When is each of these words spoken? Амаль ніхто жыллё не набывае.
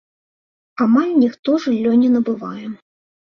Амаль 0.85 1.11
ніхто 1.25 1.59
жыллё 1.65 1.91
не 2.05 2.09
набывае. 2.17 2.65